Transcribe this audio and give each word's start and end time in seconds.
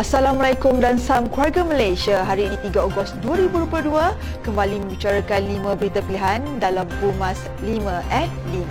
Assalamualaikum 0.00 0.80
dan 0.80 0.96
salam 0.96 1.28
keluarga 1.28 1.60
Malaysia. 1.60 2.24
Hari 2.24 2.48
ini 2.48 2.56
3 2.72 2.88
Ogos 2.88 3.12
2022 3.20 3.92
kembali 4.48 4.80
membicarakan 4.80 5.60
5 5.60 5.76
berita 5.76 6.00
pilihan 6.08 6.40
dalam 6.56 6.88
Pumas 7.04 7.36
5 7.60 7.84
at 8.08 8.32
5. 8.48 8.64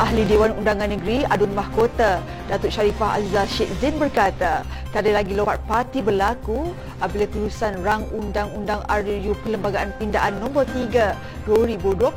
Ahli 0.00 0.24
Dewan 0.24 0.56
Undangan 0.56 0.88
Negeri 0.88 1.28
Adun 1.28 1.52
Mahkota 1.52 2.24
Datuk 2.48 2.72
Sharifah 2.72 3.20
Azizah 3.20 3.44
Sheikh 3.44 3.68
Zain 3.84 4.00
berkata 4.00 4.64
tiada 4.96 5.12
lagi 5.12 5.36
lompat 5.36 5.60
parti 5.68 6.00
berlaku 6.00 6.72
apabila 7.04 7.28
tulisan 7.28 7.76
rang 7.84 8.08
Undang-Undang 8.16 8.80
RUU 8.88 9.36
Perlembagaan 9.44 9.92
Pindaan 10.00 10.40
Nombor 10.40 10.64
3 10.72 11.12
2022 11.44 12.16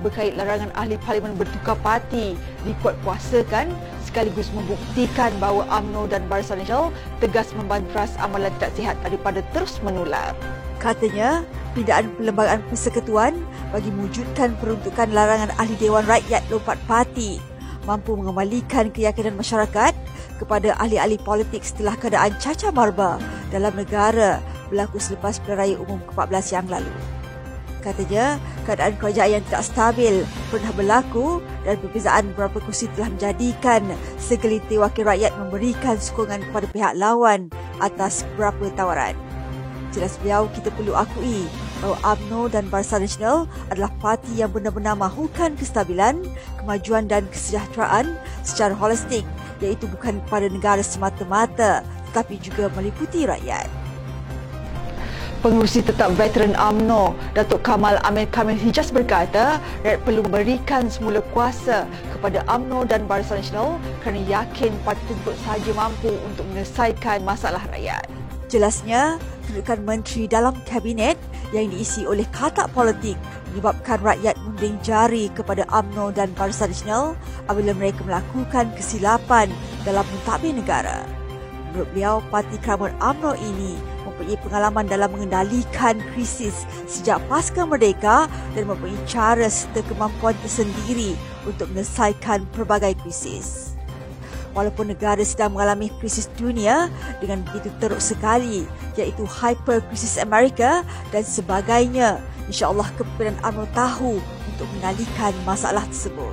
berkait 0.00 0.32
larangan 0.32 0.72
ahli 0.80 0.96
parlimen 1.04 1.36
bertukar 1.36 1.76
parti 1.84 2.32
dikuatkuasakan 2.64 3.68
sekaligus 4.00 4.48
membuktikan 4.56 5.28
bahawa 5.36 5.68
UMNO 5.68 6.08
dan 6.08 6.24
Barisan 6.24 6.56
Nasional 6.56 6.88
tegas 7.20 7.52
membantras 7.52 8.16
amalan 8.16 8.48
tidak 8.56 8.72
sihat 8.80 8.96
daripada 9.04 9.44
terus 9.52 9.76
menular. 9.84 10.32
Katanya, 10.80 11.44
pindaan 11.76 12.08
perlembagaan 12.16 12.64
persekutuan 12.72 13.36
bagi 13.76 13.92
mewujudkan 13.92 14.56
peruntukan 14.56 15.12
larangan 15.12 15.52
ahli 15.60 15.76
Dewan 15.76 16.08
Rakyat 16.08 16.48
lompat 16.48 16.80
parti 16.88 17.56
mampu 17.84 18.18
mengembalikan 18.18 18.90
keyakinan 18.90 19.38
masyarakat 19.38 20.05
kepada 20.36 20.76
ahli-ahli 20.80 21.16
politik 21.20 21.64
setelah 21.64 21.96
keadaan 21.96 22.36
cacar 22.38 22.72
marba 22.72 23.16
dalam 23.48 23.72
negara 23.72 24.40
berlaku 24.68 25.00
selepas 25.00 25.40
pilihan 25.42 25.58
raya 25.58 25.76
umum 25.80 26.00
ke-14 26.10 26.44
yang 26.52 26.66
lalu. 26.68 26.92
Katanya, 27.86 28.42
keadaan 28.66 28.98
kerajaan 28.98 29.38
yang 29.38 29.44
tidak 29.46 29.62
stabil 29.62 30.14
pernah 30.50 30.74
berlaku 30.74 31.38
dan 31.62 31.78
perbezaan 31.78 32.34
beberapa 32.34 32.58
kursi 32.58 32.90
telah 32.98 33.14
menjadikan 33.14 33.86
segelintir 34.18 34.82
wakil 34.82 35.06
rakyat 35.06 35.30
memberikan 35.38 35.94
sokongan 35.94 36.42
kepada 36.50 36.66
pihak 36.74 36.92
lawan 36.98 37.46
atas 37.78 38.26
beberapa 38.34 38.74
tawaran. 38.74 39.14
Jelas 39.94 40.18
beliau, 40.18 40.50
kita 40.50 40.74
perlu 40.74 40.98
akui 40.98 41.46
bahawa 41.78 41.96
UMNO 42.02 42.50
dan 42.50 42.66
Barisan 42.66 43.06
Nasional 43.06 43.46
adalah 43.70 43.94
parti 44.02 44.34
yang 44.34 44.50
benar-benar 44.50 44.98
mahukan 44.98 45.54
kestabilan, 45.54 46.26
kemajuan 46.58 47.06
dan 47.06 47.22
kesejahteraan 47.30 48.18
secara 48.42 48.74
holistik 48.74 49.22
iaitu 49.60 49.88
bukan 49.88 50.20
kepada 50.26 50.46
negara 50.50 50.82
semata-mata 50.82 51.84
tetapi 52.12 52.40
juga 52.40 52.72
meliputi 52.72 53.28
rakyat. 53.28 53.68
Pengurusi 55.44 55.84
tetap 55.84 56.16
veteran 56.16 56.56
UMNO, 56.56 57.12
Datuk 57.36 57.60
Kamal 57.60 58.00
Amir 58.02 58.26
Kamil 58.32 58.56
Hijaz 58.56 58.88
berkata, 58.90 59.60
rakyat 59.84 60.00
perlu 60.02 60.24
memberikan 60.24 60.88
semula 60.88 61.20
kuasa 61.30 61.84
kepada 62.10 62.40
UMNO 62.48 62.88
dan 62.88 63.04
Barisan 63.04 63.44
Nasional 63.44 63.76
kerana 64.00 64.24
yakin 64.26 64.72
parti 64.82 65.04
tersebut 65.06 65.36
sahaja 65.44 65.70
mampu 65.76 66.10
untuk 66.26 66.42
menyelesaikan 66.50 67.22
masalah 67.22 67.62
rakyat. 67.68 68.08
Jelasnya, 68.48 69.20
kedudukan 69.46 69.78
menteri 69.86 70.26
dalam 70.26 70.56
kabinet 70.66 71.14
yang 71.54 71.70
diisi 71.70 72.02
oleh 72.06 72.26
katak 72.34 72.70
politik 72.74 73.14
menyebabkan 73.50 74.00
rakyat 74.02 74.34
mending 74.42 74.76
jari 74.82 75.30
kepada 75.34 75.62
AMNO 75.70 76.16
dan 76.16 76.32
Barisan 76.34 76.72
Nasional 76.72 77.14
apabila 77.46 77.76
mereka 77.76 78.02
melakukan 78.02 78.70
kesilapan 78.74 79.50
dalam 79.86 80.02
mentadbir 80.10 80.54
negara. 80.56 81.06
Menurut 81.70 81.88
beliau, 81.92 82.14
Parti 82.32 82.56
Keramat 82.64 82.96
AMNO 83.04 83.36
ini 83.36 83.76
mempunyai 84.08 84.40
pengalaman 84.40 84.88
dalam 84.88 85.12
mengendalikan 85.12 86.00
krisis 86.16 86.64
sejak 86.88 87.20
pasca 87.28 87.68
merdeka 87.68 88.32
dan 88.56 88.64
mempunyai 88.64 88.96
cara 89.04 89.44
serta 89.46 89.84
kemampuan 89.84 90.32
tersendiri 90.40 91.12
untuk 91.44 91.68
menyelesaikan 91.68 92.48
pelbagai 92.56 92.96
krisis 93.04 93.75
walaupun 94.56 94.88
negara 94.88 95.20
sedang 95.20 95.52
mengalami 95.52 95.92
krisis 96.00 96.32
dunia 96.40 96.88
dengan 97.20 97.44
begitu 97.44 97.68
teruk 97.76 98.00
sekali 98.00 98.64
iaitu 98.96 99.28
hyper 99.28 99.84
krisis 99.92 100.16
Amerika 100.16 100.80
dan 101.12 101.20
sebagainya. 101.22 102.16
InsyaAllah 102.48 102.88
kepimpinan 102.96 103.36
UMNO 103.44 103.68
tahu 103.76 104.16
untuk 104.56 104.66
mengendalikan 104.72 105.36
masalah 105.44 105.84
tersebut. 105.92 106.32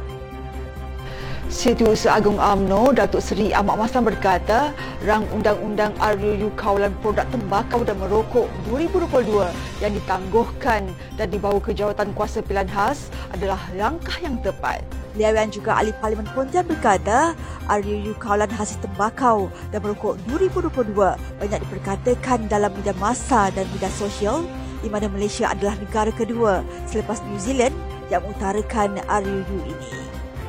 Setiausaha 1.54 2.18
Agung 2.18 2.42
UMNO, 2.42 2.98
Datuk 2.98 3.22
Seri 3.22 3.54
Ahmad 3.54 3.78
Maslan 3.78 4.10
berkata, 4.10 4.74
rang 5.06 5.22
Undang-Undang 5.30 5.94
RUU 6.02 6.50
Kawalan 6.58 6.90
Produk 7.06 7.30
Tembakau 7.30 7.86
dan 7.86 7.94
Merokok 8.02 8.50
2022 8.74 9.54
yang 9.78 9.94
ditangguhkan 9.94 10.82
dan 11.14 11.28
dibawa 11.30 11.62
ke 11.62 11.78
jawatan 11.78 12.10
kuasa 12.18 12.42
pilihan 12.42 12.66
khas 12.66 13.14
adalah 13.30 13.62
langkah 13.78 14.18
yang 14.26 14.42
tepat. 14.42 14.82
Beliau 15.14 15.38
yang 15.38 15.54
juga 15.54 15.78
ahli 15.78 15.94
Parlimen 16.02 16.26
Pontian 16.34 16.66
berkata, 16.66 17.38
RUU 17.70 18.18
Kawalan 18.18 18.50
Hasil 18.50 18.82
Tembakau 18.82 19.54
dan 19.70 19.86
Merokok 19.86 20.18
2022 20.26 20.90
banyak 21.38 21.60
diperkatakan 21.70 22.50
dalam 22.50 22.74
media 22.74 22.98
masa 22.98 23.54
dan 23.54 23.70
media 23.70 23.94
sosial 23.94 24.42
di 24.82 24.90
mana 24.90 25.06
Malaysia 25.08 25.54
adalah 25.54 25.78
negara 25.78 26.10
kedua 26.10 26.66
selepas 26.90 27.22
New 27.30 27.38
Zealand 27.38 27.78
yang 28.10 28.26
mengutarakan 28.26 28.98
RUU 29.06 29.58
ini. 29.70 29.94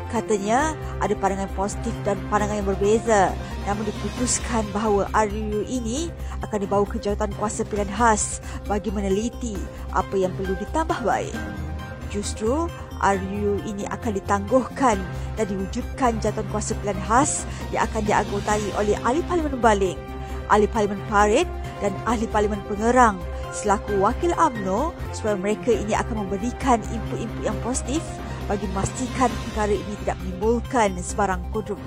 Katanya, 0.08 0.72
ada 1.02 1.12
pandangan 1.12 1.50
positif 1.52 1.92
dan 2.06 2.16
pandangan 2.32 2.64
yang 2.64 2.68
berbeza 2.70 3.36
namun 3.68 3.84
diputuskan 3.88 4.64
bahawa 4.72 5.08
RUU 5.12 5.64
ini 5.68 6.08
akan 6.40 6.58
dibawa 6.64 6.84
ke 6.88 7.00
jawatan 7.00 7.32
kuasa 7.36 7.64
pilihan 7.68 7.88
khas 7.92 8.40
bagi 8.64 8.88
meneliti 8.92 9.56
apa 9.92 10.16
yang 10.16 10.32
perlu 10.36 10.56
ditambah 10.56 11.00
baik. 11.04 11.36
Justru, 12.12 12.70
RUU 13.04 13.60
ini 13.68 13.84
akan 13.92 14.16
ditangguhkan 14.16 14.96
dan 15.36 15.44
diwujudkan 15.44 16.16
jatuhan 16.24 16.48
kuasa 16.48 16.72
pilihan 16.80 16.96
khas 17.04 17.44
yang 17.68 17.84
akan 17.84 18.02
dianggotai 18.08 18.68
oleh 18.80 18.96
ahli 19.04 19.20
parlimen 19.28 19.60
baling, 19.60 19.98
ahli 20.48 20.64
parlimen 20.64 21.00
parit 21.12 21.48
dan 21.84 21.92
ahli 22.08 22.24
parlimen 22.32 22.60
pengerang 22.64 23.20
selaku 23.54 24.00
wakil 24.02 24.32
AMNO 24.34 24.90
supaya 25.14 25.38
mereka 25.38 25.70
ini 25.70 25.94
akan 25.94 26.26
memberikan 26.26 26.82
input-input 26.90 27.42
yang 27.46 27.58
positif 27.62 28.02
bagi 28.50 28.66
memastikan 28.74 29.30
perkara 29.48 29.72
ini 29.72 29.94
tidak 30.04 30.16
menimbulkan 30.20 30.90
sebarang 30.98 31.40
kodok 31.54 31.78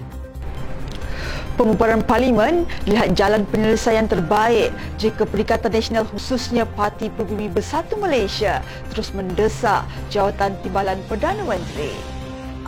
Pembubaran 1.57 2.05
Parlimen 2.05 2.69
lihat 2.85 3.17
jalan 3.17 3.41
penyelesaian 3.49 4.05
terbaik 4.05 4.69
jika 5.01 5.25
Perikatan 5.25 5.73
Nasional 5.73 6.05
khususnya 6.05 6.69
Parti 6.77 7.09
Pribumi 7.09 7.49
Bersatu 7.49 7.97
Malaysia 7.97 8.61
terus 8.93 9.09
mendesak 9.09 9.81
jawatan 10.13 10.53
timbalan 10.61 11.01
Perdana 11.09 11.41
Menteri. 11.41 11.89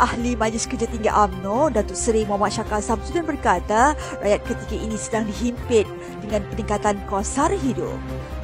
Ahli 0.02 0.34
Majlis 0.34 0.66
Kerja 0.66 0.90
Tinggi 0.90 1.12
AMNO, 1.12 1.70
Datuk 1.70 1.94
Seri 1.94 2.26
Muhammad 2.26 2.56
Syakal 2.56 2.82
Samsudin 2.82 3.30
berkata, 3.30 3.94
rakyat 4.26 4.42
ketika 4.48 4.76
ini 4.80 4.98
sedang 4.98 5.30
dihimpit 5.30 5.86
dengan 6.26 6.42
peningkatan 6.50 6.98
kos 7.06 7.30
sara 7.30 7.54
hidup. 7.54 8.00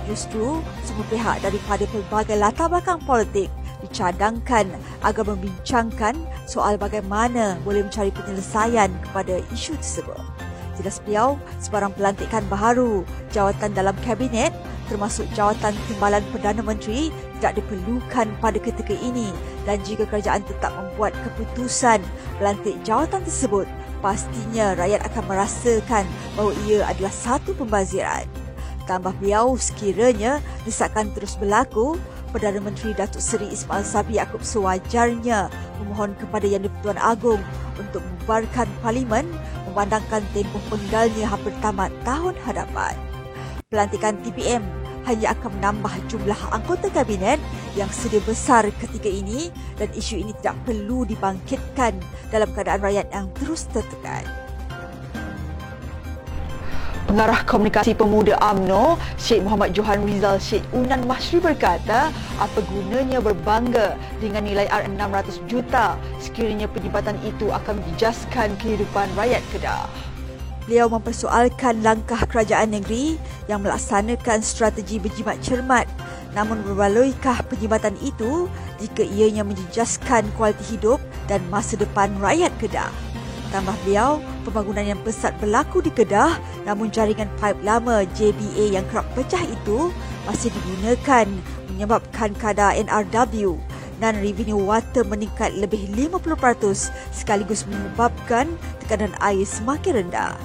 Justru, 0.05 0.61
semua 0.85 1.05
pihak 1.09 1.41
daripada 1.41 1.89
pelbagai 1.89 2.37
latar 2.37 2.69
belakang 2.69 3.01
politik 3.07 3.49
dicadangkan 3.81 4.69
agar 5.01 5.23
membincangkan 5.25 6.13
soal 6.45 6.77
bagaimana 6.77 7.57
boleh 7.65 7.85
mencari 7.85 8.13
penyelesaian 8.13 8.89
kepada 9.09 9.41
isu 9.53 9.77
tersebut. 9.77 10.21
Jelas 10.75 10.99
beliau, 11.03 11.39
sebarang 11.63 11.95
pelantikan 11.95 12.43
baharu 12.51 13.07
jawatan 13.31 13.71
dalam 13.71 13.95
kabinet 14.03 14.51
termasuk 14.85 15.25
jawatan 15.33 15.73
timbalan 15.89 16.21
Perdana 16.29 16.61
Menteri 16.61 17.09
tidak 17.37 17.57
diperlukan 17.61 18.27
pada 18.37 18.57
ketika 18.61 18.93
ini 18.93 19.33
dan 19.65 19.81
jika 19.81 20.05
kerajaan 20.05 20.45
tetap 20.45 20.71
membuat 20.77 21.11
keputusan 21.25 21.99
pelantik 22.37 22.77
jawatan 22.85 23.21
tersebut, 23.25 23.65
pastinya 23.99 24.77
rakyat 24.77 25.01
akan 25.09 25.23
merasakan 25.25 26.05
bahawa 26.37 26.51
ia 26.69 26.85
adalah 26.85 27.13
satu 27.13 27.57
pembaziran. 27.57 28.25
Tambah 28.85 29.17
beliau 29.17 29.57
sekiranya 29.57 30.37
desakan 30.61 31.09
terus 31.17 31.33
berlaku, 31.41 31.97
Perdana 32.35 32.59
Menteri 32.59 32.91
Datuk 32.91 33.23
Seri 33.23 33.47
Ismail 33.47 33.87
Sabri 33.87 34.19
Yaakob 34.19 34.43
sewajarnya 34.43 35.47
memohon 35.79 36.19
kepada 36.19 36.43
Yang 36.43 36.67
di-Pertuan 36.67 36.99
Agong 36.99 37.39
untuk 37.79 38.03
membubarkan 38.03 38.67
parlimen 38.83 39.23
memandangkan 39.71 40.19
tempoh 40.35 40.59
penggalnya 40.67 41.31
hampir 41.31 41.55
tamat 41.63 41.95
tahun 42.03 42.35
hadapan. 42.43 42.91
Pelantikan 43.71 44.19
TPM 44.19 44.67
hanya 45.07 45.31
akan 45.31 45.47
menambah 45.63 45.95
jumlah 46.11 46.39
anggota 46.51 46.91
kabinet 46.91 47.39
yang 47.79 47.87
sedia 47.87 48.19
besar 48.27 48.67
ketika 48.83 49.07
ini 49.07 49.47
dan 49.79 49.87
isu 49.95 50.19
ini 50.19 50.35
tidak 50.43 50.59
perlu 50.67 51.07
dibangkitkan 51.07 51.95
dalam 52.35 52.51
keadaan 52.51 52.83
rakyat 52.83 53.07
yang 53.15 53.31
terus 53.39 53.63
tertekan. 53.71 54.44
Pengarah 57.05 57.45
Komunikasi 57.45 57.93
Pemuda 57.93 58.33
AMNO, 58.41 58.97
Sheikh 59.21 59.45
Muhammad 59.45 59.77
Johan 59.77 60.01
Rizal 60.09 60.41
Sheikh 60.41 60.65
Unan 60.73 61.05
Mahsyri 61.05 61.37
berkata, 61.37 62.09
apa 62.41 62.59
gunanya 62.73 63.21
berbangga 63.21 63.93
dengan 64.17 64.41
nilai 64.41 64.65
R600 64.73 65.37
juta 65.45 66.01
sekiranya 66.17 66.65
penyibatan 66.65 67.13
itu 67.21 67.53
akan 67.53 67.77
menjejaskan 67.77 68.57
kehidupan 68.57 69.05
rakyat 69.13 69.45
Kedah. 69.53 69.85
Beliau 70.65 70.89
mempersoalkan 70.89 71.85
langkah 71.85 72.25
kerajaan 72.25 72.73
negeri 72.73 73.21
yang 73.45 73.61
melaksanakan 73.61 74.41
strategi 74.41 74.97
berjimat 74.97 75.37
cermat 75.45 75.85
namun 76.33 76.65
berbaloikah 76.65 77.45
penjimatan 77.45 77.93
itu 78.01 78.49
jika 78.81 79.05
ianya 79.05 79.45
menjejaskan 79.45 80.25
kualiti 80.35 80.73
hidup 80.73 80.97
dan 81.29 81.39
masa 81.53 81.77
depan 81.77 82.11
rakyat 82.17 82.49
Kedah? 82.57 83.04
Tambah 83.55 83.71
beliau, 83.87 84.19
pembangunan 84.43 84.83
yang 84.83 84.99
pesat 85.07 85.31
berlaku 85.39 85.79
di 85.79 85.87
Kedah 85.87 86.35
namun 86.67 86.91
jaringan 86.91 87.31
pipe 87.39 87.63
lama 87.63 88.03
JBA 88.19 88.75
yang 88.75 88.83
kerap 88.91 89.07
pecah 89.15 89.39
itu 89.47 89.95
masih 90.27 90.51
digunakan 90.51 91.23
menyebabkan 91.71 92.35
kadar 92.35 92.75
NRW 92.75 93.55
dan 94.03 94.19
revenue 94.19 94.59
water 94.59 95.07
meningkat 95.07 95.55
lebih 95.55 95.87
50% 95.95 96.91
sekaligus 97.15 97.63
menyebabkan 97.63 98.51
tekanan 98.83 99.15
air 99.23 99.47
semakin 99.47 100.03
rendah. 100.03 100.35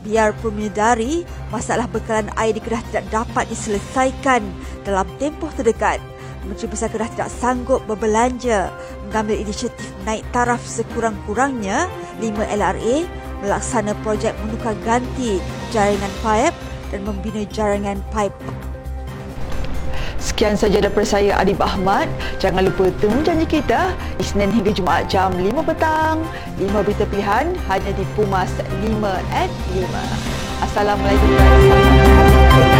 Biarpun 0.00 0.56
menyedari 0.56 1.28
masalah 1.52 1.84
bekalan 1.92 2.32
air 2.40 2.56
di 2.56 2.64
Kedah 2.64 2.80
tidak 2.88 3.04
dapat 3.12 3.52
diselesaikan 3.52 4.40
dalam 4.88 5.04
tempoh 5.20 5.52
terdekat, 5.60 6.00
Menteri 6.48 6.72
Besar 6.72 6.88
Kedah 6.88 7.10
tidak 7.12 7.28
sanggup 7.36 7.84
berbelanja 7.84 8.72
mengambil 9.04 9.36
inisiatif 9.44 9.89
naik 10.04 10.24
taraf 10.32 10.62
sekurang-kurangnya 10.64 11.88
5 12.18 12.56
LRA 12.56 12.96
melaksana 13.40 13.96
projek 14.04 14.36
menukar 14.44 14.76
ganti 14.84 15.40
jaringan 15.72 16.12
pipe 16.20 16.56
dan 16.92 17.00
membina 17.06 17.42
jaringan 17.48 17.98
pipe 18.12 18.36
Sekian 20.20 20.52
saja 20.52 20.84
daripada 20.84 21.08
saya 21.08 21.32
Adib 21.40 21.64
Ahmad. 21.64 22.04
Jangan 22.36 22.68
lupa 22.68 22.92
temu 23.00 23.24
janji 23.24 23.48
kita 23.48 23.96
Isnin 24.20 24.52
hingga 24.52 24.68
Jumaat 24.68 25.08
jam 25.08 25.32
5 25.32 25.64
petang. 25.64 26.20
5 26.60 26.84
berita 26.84 27.08
pilihan 27.08 27.56
hanya 27.72 27.90
di 27.96 28.04
Pumas 28.12 28.52
5 28.60 29.00
at 29.32 29.48
5. 29.72 29.88
Assalamualaikum 30.60 31.28
warahmatullahi 31.32 31.88
wabarakatuh. 31.88 32.79